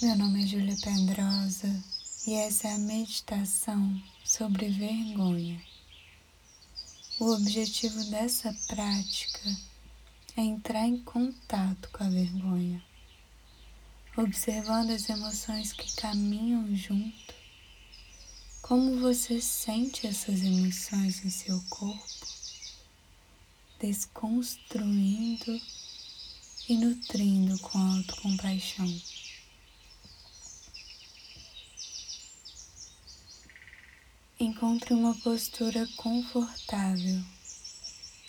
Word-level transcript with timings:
Meu 0.00 0.14
nome 0.14 0.44
é 0.44 0.46
Júlia 0.46 0.76
Pedrosa 0.76 1.84
e 2.24 2.34
essa 2.34 2.68
é 2.68 2.74
a 2.74 2.78
meditação 2.78 4.00
sobre 4.24 4.68
vergonha. 4.68 5.60
O 7.18 7.32
objetivo 7.32 8.04
dessa 8.04 8.56
prática 8.68 9.40
é 10.36 10.42
entrar 10.42 10.86
em 10.86 10.98
contato 11.02 11.88
com 11.90 12.04
a 12.04 12.08
vergonha, 12.08 12.80
observando 14.16 14.90
as 14.90 15.08
emoções 15.08 15.72
que 15.72 15.92
caminham 15.96 16.76
junto. 16.76 17.34
Como 18.62 19.00
você 19.00 19.40
sente 19.40 20.06
essas 20.06 20.42
emoções 20.42 21.24
em 21.24 21.30
seu 21.30 21.60
corpo, 21.68 22.26
desconstruindo 23.80 25.60
e 26.68 26.76
nutrindo 26.76 27.58
com 27.58 27.78
autocompaixão. 27.78 29.17
Encontre 34.40 34.94
uma 34.94 35.16
postura 35.16 35.84
confortável, 35.96 37.20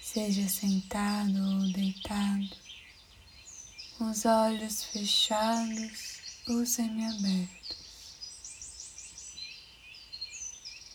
seja 0.01 0.49
sentado 0.49 1.37
ou 1.37 1.71
deitado, 1.71 2.49
com 3.95 4.09
os 4.09 4.25
olhos 4.25 4.85
fechados 4.85 6.17
ou 6.47 6.65
semiabertos. 6.65 7.77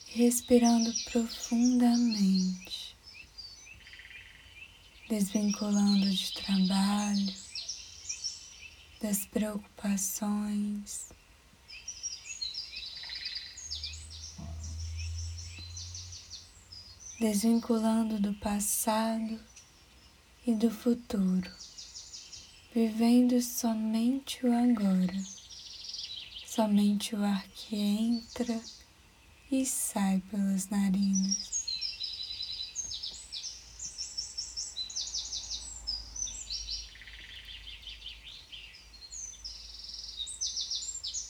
Respirando 0.08 0.92
profundamente, 1.04 2.96
desvinculando 5.08 6.10
de 6.10 6.32
trabalho, 6.32 7.34
das 9.00 9.24
preocupações 9.26 11.14
desvinculando 17.24 18.20
do 18.20 18.34
passado 18.34 19.40
e 20.46 20.54
do 20.54 20.70
futuro, 20.70 21.50
vivendo 22.74 23.40
somente 23.40 24.44
o 24.44 24.52
agora, 24.52 25.24
somente 26.46 27.16
o 27.16 27.24
ar 27.24 27.42
que 27.48 27.76
entra 27.76 28.60
e 29.50 29.64
sai 29.64 30.22
pelas 30.30 30.68
narinas. 30.68 31.64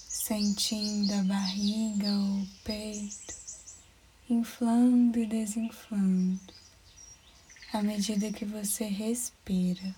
Sentindo 0.08 1.14
a 1.14 1.22
barriga 1.22 2.10
ou 2.10 2.42
o 2.42 2.48
peito 2.64 3.43
inflando 4.28 5.18
e 5.18 5.26
desinflando 5.26 6.40
à 7.72 7.82
medida 7.82 8.32
que 8.32 8.44
você 8.44 8.84
respira. 8.84 9.94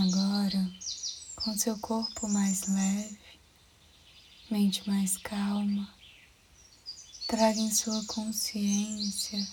Agora, 0.00 0.70
com 1.34 1.58
seu 1.58 1.76
corpo 1.80 2.28
mais 2.28 2.68
leve, 2.68 3.18
mente 4.48 4.88
mais 4.88 5.16
calma, 5.16 5.92
traga 7.26 7.58
em 7.58 7.72
sua 7.72 8.04
consciência 8.04 9.44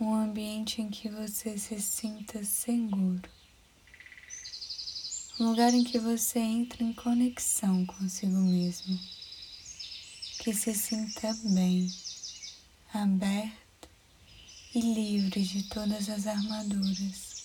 um 0.00 0.14
ambiente 0.14 0.80
em 0.80 0.88
que 0.88 1.10
você 1.10 1.58
se 1.58 1.78
sinta 1.82 2.42
seguro. 2.42 3.28
Um 5.38 5.50
lugar 5.50 5.74
em 5.74 5.84
que 5.84 5.98
você 5.98 6.38
entre 6.38 6.82
em 6.82 6.94
conexão 6.94 7.84
consigo 7.84 8.38
mesmo. 8.38 8.98
Que 10.38 10.54
se 10.54 10.72
sinta 10.72 11.38
bem, 11.44 11.92
aberto 12.94 13.88
e 14.74 14.80
livre 14.80 15.42
de 15.44 15.64
todas 15.64 16.08
as 16.08 16.26
armaduras. 16.26 17.37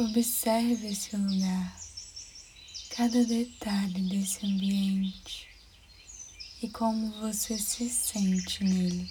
Observe 0.00 0.88
esse 0.88 1.14
lugar, 1.14 1.76
cada 2.96 3.22
detalhe 3.22 4.00
desse 4.08 4.46
ambiente 4.46 5.46
e 6.62 6.70
como 6.70 7.10
você 7.20 7.58
se 7.58 7.90
sente 7.90 8.64
nele. 8.64 9.10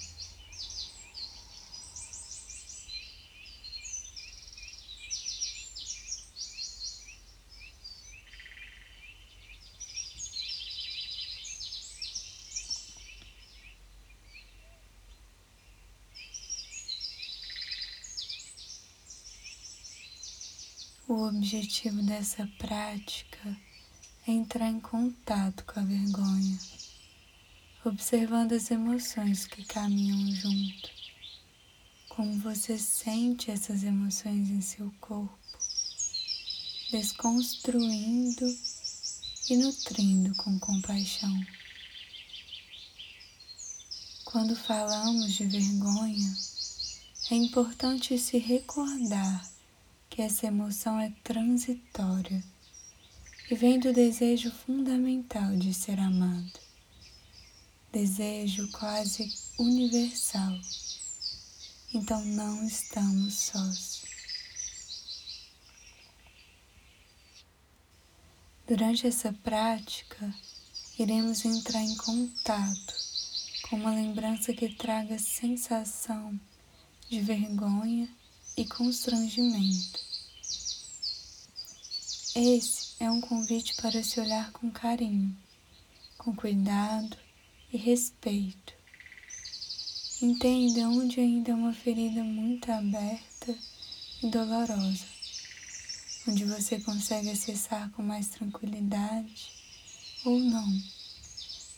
O 21.10 21.26
objetivo 21.26 22.00
dessa 22.02 22.48
prática 22.56 23.56
é 24.28 24.30
entrar 24.30 24.68
em 24.68 24.78
contato 24.78 25.64
com 25.64 25.80
a 25.80 25.82
vergonha, 25.82 26.56
observando 27.84 28.52
as 28.52 28.70
emoções 28.70 29.44
que 29.44 29.64
caminham 29.64 30.32
junto, 30.36 30.88
como 32.10 32.38
você 32.38 32.78
sente 32.78 33.50
essas 33.50 33.82
emoções 33.82 34.50
em 34.50 34.60
seu 34.60 34.88
corpo, 35.00 35.36
desconstruindo 36.92 38.46
e 39.48 39.56
nutrindo 39.56 40.32
com 40.36 40.60
compaixão. 40.60 41.44
Quando 44.26 44.54
falamos 44.54 45.32
de 45.32 45.44
vergonha, 45.44 46.36
é 47.32 47.34
importante 47.34 48.16
se 48.16 48.38
recordar 48.38 49.49
que 50.20 50.24
essa 50.24 50.48
emoção 50.48 51.00
é 51.00 51.10
transitória 51.24 52.44
e 53.50 53.54
vem 53.54 53.80
do 53.80 53.90
desejo 53.90 54.50
fundamental 54.50 55.56
de 55.56 55.72
ser 55.72 55.98
amado, 55.98 56.60
desejo 57.90 58.70
quase 58.70 59.32
universal. 59.58 60.60
Então 61.94 62.22
não 62.22 62.66
estamos 62.66 63.32
sós. 63.32 64.02
Durante 68.68 69.06
essa 69.06 69.32
prática, 69.32 70.34
iremos 70.98 71.46
entrar 71.46 71.80
em 71.80 71.96
contato 71.96 72.94
com 73.70 73.76
uma 73.76 73.94
lembrança 73.94 74.52
que 74.52 74.68
traga 74.68 75.18
sensação 75.18 76.38
de 77.08 77.22
vergonha 77.22 78.06
e 78.54 78.66
constrangimento. 78.66 80.09
Esse 82.42 82.94
é 82.98 83.10
um 83.10 83.20
convite 83.20 83.74
para 83.82 84.02
se 84.02 84.18
olhar 84.18 84.50
com 84.52 84.70
carinho, 84.70 85.36
com 86.16 86.34
cuidado 86.34 87.14
e 87.70 87.76
respeito. 87.76 88.72
Entenda 90.22 90.88
onde 90.88 91.20
ainda 91.20 91.50
é 91.50 91.54
uma 91.54 91.74
ferida 91.74 92.24
muito 92.24 92.72
aberta 92.72 93.54
e 94.22 94.30
dolorosa, 94.30 95.04
onde 96.26 96.46
você 96.46 96.80
consegue 96.80 97.28
acessar 97.28 97.90
com 97.90 98.02
mais 98.02 98.28
tranquilidade 98.28 99.52
ou 100.24 100.38
não, 100.38 100.82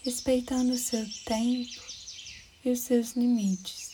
respeitando 0.05 0.75
o 0.75 0.79
seu 0.79 1.05
tempo 1.25 1.83
e 2.65 2.71
os 2.71 2.83
seus 2.83 3.17
limites. 3.17 3.92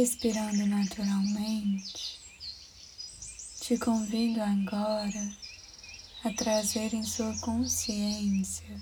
Respirando 0.00 0.64
naturalmente, 0.64 2.20
te 3.60 3.76
convido 3.78 4.40
agora 4.40 5.36
a 6.22 6.32
trazer 6.34 6.94
em 6.94 7.02
sua 7.02 7.36
consciência 7.40 8.80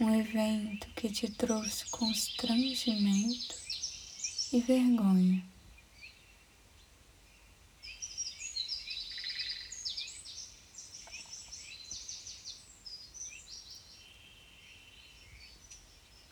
um 0.00 0.18
evento 0.18 0.88
que 0.96 1.10
te 1.10 1.30
trouxe 1.30 1.90
constrangimento 1.90 3.54
e 4.50 4.60
vergonha. 4.62 5.44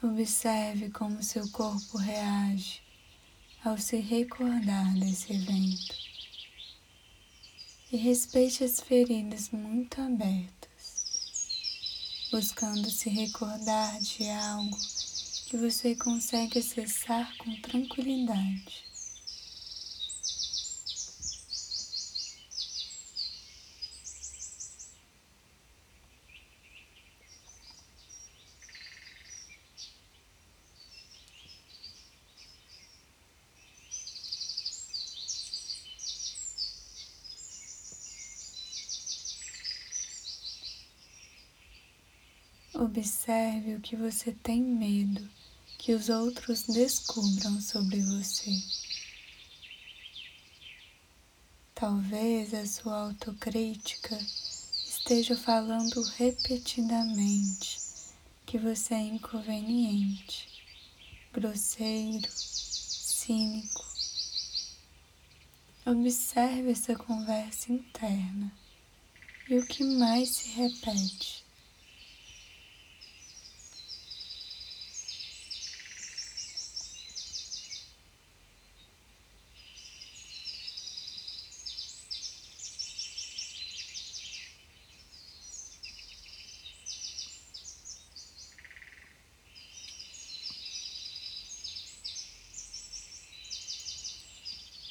Observe 0.03 0.89
como 0.93 1.23
seu 1.23 1.47
corpo 1.51 1.99
reage 1.99 2.88
ao 3.69 3.77
se 3.77 3.99
recordar 3.99 4.95
desse 4.95 5.31
evento 5.31 5.95
e 7.93 7.99
respeite 7.99 8.65
as 8.65 8.81
feridas 8.81 9.51
muito 9.51 10.01
abertas, 10.01 11.05
buscando 12.33 12.91
se 12.91 13.11
recordar 13.11 14.01
de 14.01 14.27
algo 14.31 14.77
que 15.49 15.57
você 15.59 15.95
consegue 15.95 16.61
acessar 16.61 17.37
com 17.37 17.55
tranquilidade. 17.61 18.88
Observe 42.99 43.77
o 43.77 43.81
que 43.81 43.95
você 43.95 44.33
tem 44.33 44.61
medo 44.61 45.31
que 45.79 45.95
os 45.95 46.09
outros 46.09 46.65
descubram 46.65 47.61
sobre 47.61 48.01
você. 48.01 48.51
Talvez 51.77 52.53
a 52.53 52.67
sua 52.67 53.03
autocrítica 53.03 54.19
esteja 54.85 55.37
falando 55.37 56.03
repetidamente 56.17 57.79
que 58.45 58.59
você 58.59 58.95
é 58.95 59.03
inconveniente, 59.03 60.49
grosseiro, 61.33 62.29
cínico. 62.33 63.87
Observe 65.87 66.73
essa 66.73 66.97
conversa 66.97 67.73
interna 67.73 68.53
e 69.49 69.57
o 69.57 69.65
que 69.65 69.85
mais 69.85 70.31
se 70.31 70.49
repete. 70.49 71.48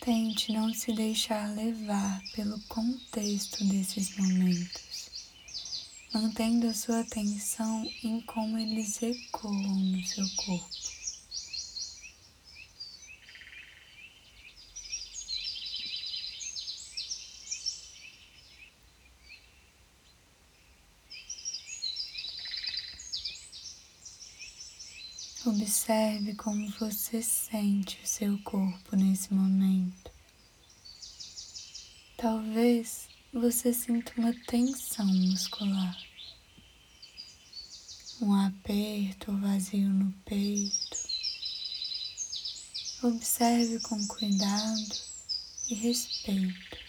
Tente 0.07 0.53
não 0.53 0.73
se 0.73 0.93
deixar 0.93 1.53
levar 1.53 2.23
pelo 2.33 2.57
contexto 2.69 3.61
desses 3.65 4.15
momentos, 4.15 5.09
mantendo 6.13 6.65
a 6.65 6.73
sua 6.73 7.01
atenção 7.01 7.85
em 8.01 8.21
como 8.21 8.57
eles 8.57 9.01
ecoam 9.03 9.51
no 9.51 10.01
seu 10.05 10.25
corpo. 10.37 10.86
Observe 25.47 26.35
como 26.35 26.69
você 26.71 27.21
sente 27.21 27.97
o 28.03 28.05
seu 28.05 28.37
corpo 28.39 28.97
nesse 28.97 29.33
momento. 29.33 30.11
Talvez 32.17 33.07
você 33.31 33.71
sinta 33.71 34.11
uma 34.17 34.33
tensão 34.45 35.05
muscular, 35.05 35.97
um 38.21 38.33
aperto 38.33 39.31
ou 39.31 39.37
vazio 39.37 39.87
no 39.87 40.11
peito. 40.25 40.97
Observe 43.03 43.79
com 43.79 44.05
cuidado 44.05 44.97
e 45.69 45.75
respeito. 45.75 46.87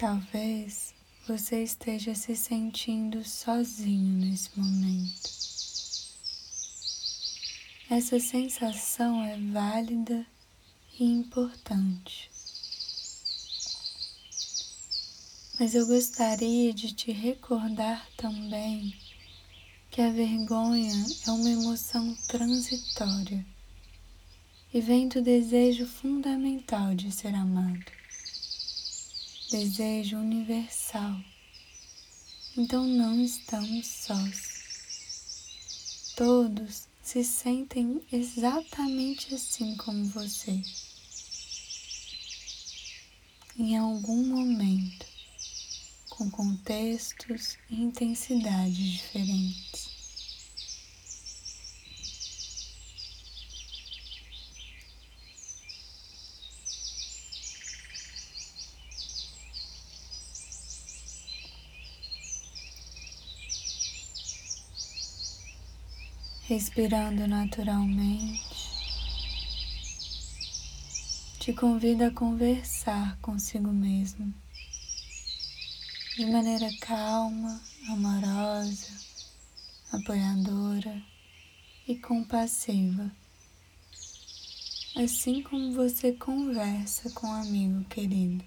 Talvez 0.00 0.94
você 1.30 1.62
esteja 1.62 2.12
se 2.12 2.34
sentindo 2.34 3.22
sozinho 3.22 4.18
nesse 4.18 4.50
momento. 4.58 5.30
Essa 7.88 8.18
sensação 8.18 9.22
é 9.22 9.38
válida 9.38 10.26
e 10.98 11.04
importante. 11.04 12.28
Mas 15.60 15.76
eu 15.76 15.86
gostaria 15.86 16.74
de 16.74 16.92
te 16.92 17.12
recordar 17.12 18.08
também 18.16 18.92
que 19.88 20.00
a 20.00 20.10
vergonha 20.10 20.92
é 21.28 21.30
uma 21.30 21.50
emoção 21.50 22.12
transitória 22.26 23.46
e 24.74 24.80
vem 24.80 25.06
do 25.06 25.22
desejo 25.22 25.86
fundamental 25.86 26.92
de 26.92 27.12
ser 27.12 27.36
amado 27.36 27.99
desejo 29.50 30.16
universal. 30.16 31.20
Então 32.56 32.86
não 32.86 33.20
estamos 33.20 33.86
sós. 33.86 34.60
Todos 36.16 36.88
se 37.02 37.24
sentem 37.24 38.00
exatamente 38.12 39.34
assim 39.34 39.76
como 39.76 40.04
você. 40.04 40.62
Em 43.58 43.76
algum 43.76 44.24
momento, 44.24 45.06
com 46.10 46.30
contextos 46.30 47.58
e 47.68 47.82
intensidades 47.82 48.76
diferentes. 48.76 49.99
Respirando 66.50 67.28
naturalmente, 67.28 68.42
te 71.38 71.52
convido 71.52 72.02
a 72.02 72.10
conversar 72.10 73.16
consigo 73.20 73.72
mesmo. 73.72 74.34
De 76.16 76.26
maneira 76.26 76.68
calma, 76.80 77.62
amorosa, 77.88 78.88
apoiadora 79.92 81.00
e 81.86 81.94
compassiva, 81.94 83.12
assim 84.96 85.44
como 85.44 85.72
você 85.72 86.14
conversa 86.14 87.10
com 87.10 87.28
um 87.28 87.32
amigo 87.32 87.84
querido. 87.84 88.44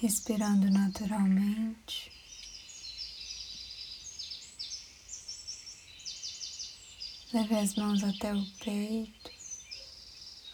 Respirando 0.00 0.70
naturalmente. 0.70 2.10
Leve 7.34 7.54
as 7.54 7.74
mãos 7.74 8.02
até 8.02 8.34
o 8.34 8.46
peito 8.64 9.30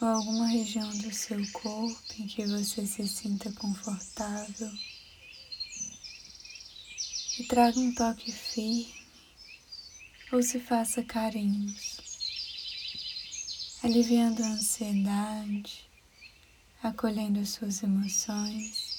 ou 0.01 0.09
alguma 0.09 0.49
região 0.49 0.91
do 0.99 1.15
seu 1.15 1.41
corpo 1.53 2.03
em 2.19 2.27
que 2.27 2.45
você 2.45 2.85
se 2.87 3.07
sinta 3.07 3.51
confortável 3.53 4.71
e 7.39 7.45
traga 7.45 7.79
um 7.79 7.95
toque 7.95 8.33
firme 8.33 9.07
ou 10.33 10.43
se 10.43 10.59
faça 10.59 11.05
carinhos, 11.05 12.01
aliviando 13.85 14.43
a 14.43 14.49
ansiedade, 14.49 15.89
acolhendo 16.83 17.39
as 17.39 17.51
suas 17.51 17.81
emoções 17.85 18.96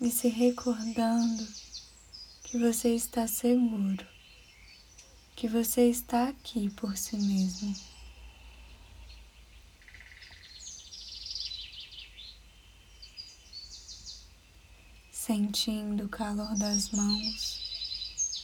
e 0.00 0.10
se 0.10 0.28
recordando 0.28 1.46
que 2.42 2.58
você 2.58 2.94
está 2.94 3.26
seguro, 3.26 4.06
que 5.34 5.48
você 5.48 5.88
está 5.88 6.28
aqui 6.28 6.70
por 6.70 6.96
si 6.96 7.16
mesmo. 7.16 7.74
Sentindo 15.10 16.04
o 16.04 16.08
calor 16.08 16.54
das 16.56 16.90
mãos, 16.90 17.60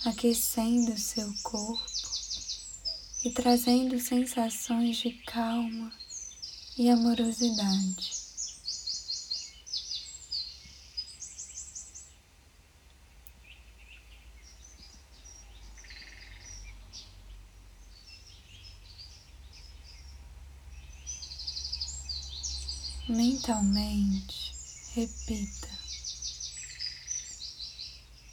aquecendo 0.06 0.96
seu 0.98 1.32
corpo 1.42 1.84
e 3.22 3.30
trazendo 3.30 4.00
sensações 4.00 4.96
de 4.96 5.12
calma 5.24 5.92
e 6.78 6.88
amorosidade. 6.88 8.19
Mentalmente, 23.40 24.52
repita 24.94 25.68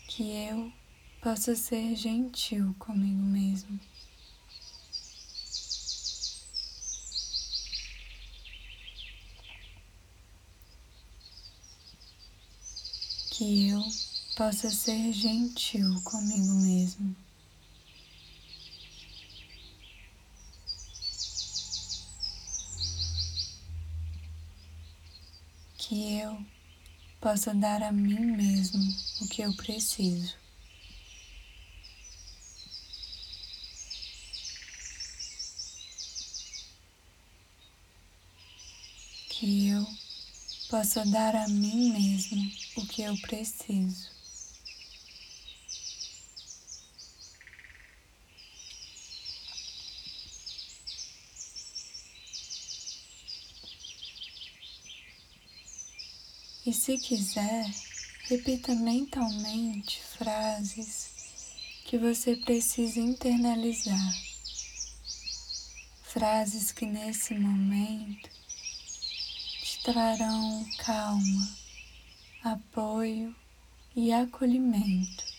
que 0.09 0.49
eu 0.49 0.69
posso 1.21 1.55
ser 1.55 1.95
gentil 1.95 2.75
comigo 2.77 3.21
mesmo. 3.21 3.79
Que 13.31 13.69
eu 13.69 13.81
possa 14.35 14.69
ser 14.69 15.13
gentil 15.13 16.01
comigo 16.03 16.53
mesmo. 16.55 17.15
Que 25.97 26.19
eu 26.19 26.45
possa 27.19 27.55
dar 27.55 27.81
a 27.81 27.91
mim 27.91 28.19
mesmo 28.19 28.79
o 29.19 29.27
que 29.27 29.41
eu 29.41 29.51
preciso. 29.55 30.35
Que 39.27 39.69
eu 39.69 39.87
possa 40.69 41.03
dar 41.03 41.35
a 41.35 41.47
mim 41.47 41.91
mesmo 41.91 42.51
o 42.75 42.85
que 42.85 43.01
eu 43.01 43.17
preciso. 43.21 44.16
E 56.67 56.73
se 56.73 56.97
quiser, 56.97 57.65
repita 58.23 58.75
mentalmente 58.75 60.03
frases 60.03 61.07
que 61.85 61.97
você 61.97 62.35
precisa 62.35 62.99
internalizar. 62.99 64.13
Frases 66.03 66.73
que 66.73 66.85
nesse 66.85 67.35
momento 67.35 68.29
te 69.63 69.81
trarão 69.81 70.65
calma, 70.79 71.55
apoio 72.43 73.33
e 73.95 74.11
acolhimento. 74.11 75.36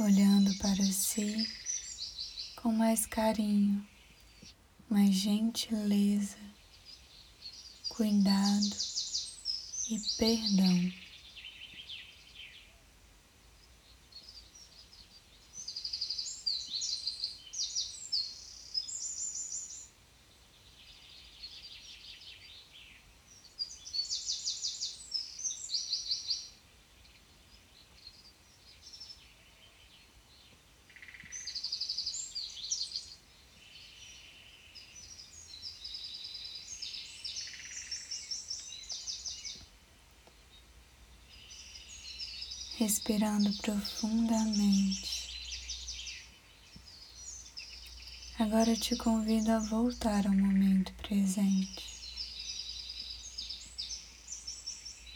Olhando 0.00 0.54
para 0.58 0.84
si 0.84 1.48
com 2.56 2.70
mais 2.72 3.04
carinho, 3.04 3.84
mais 4.88 5.14
gentileza, 5.14 6.36
cuidado 7.88 8.76
e 9.90 9.98
perdão. 10.16 11.07
Respirando 42.78 43.52
profundamente. 43.54 45.28
Agora 48.38 48.76
te 48.76 48.94
convido 48.96 49.50
a 49.50 49.58
voltar 49.58 50.24
ao 50.24 50.32
momento 50.32 50.92
presente. 51.02 51.84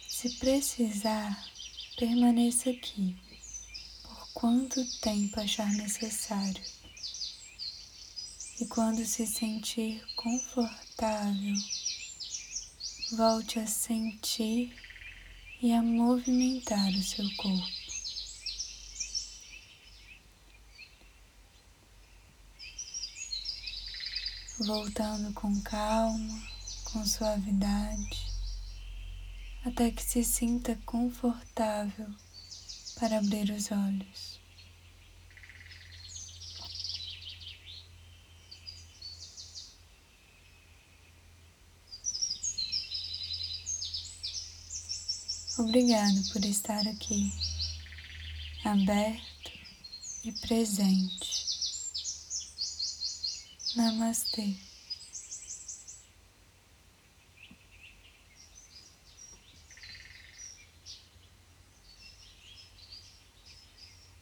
Se 0.09 0.29
precisar, 0.39 1.41
permaneça 1.97 2.71
aqui 2.71 3.17
por 4.03 4.29
quanto 4.35 4.85
tempo 4.99 5.39
achar 5.39 5.71
necessário. 5.71 6.63
E 8.61 8.67
quando 8.67 9.05
se 9.05 9.25
sentir 9.25 10.05
confortável, 10.17 11.55
volte 13.13 13.61
a 13.61 13.67
sentir 13.69 14.82
e 15.63 15.73
a 15.73 15.81
movimentar 15.81 16.91
o 16.91 17.03
seu 17.03 17.25
corpo. 17.37 17.83
Voltando 24.59 25.33
com 25.35 25.61
calma, 25.63 26.43
com 26.85 27.07
suavidade, 27.07 28.27
até 29.65 29.93
que 29.93 30.03
se 30.03 30.25
sinta 30.25 30.77
confortável 30.85 32.09
para 32.99 33.19
abrir 33.19 33.49
os 33.53 33.71
olhos. 33.71 34.42
Obrigado 45.63 46.21
por 46.33 46.45
estar 46.45 46.81
aqui, 46.89 47.33
aberto 48.65 49.53
e 50.25 50.33
presente. 50.33 51.47
Namastê. 53.77 54.57